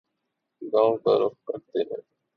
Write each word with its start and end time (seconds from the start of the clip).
گاوں 0.61 0.97
کا 0.97 1.17
رخ 1.19 1.33
کرتے 1.45 1.79
ہیں 1.81 2.01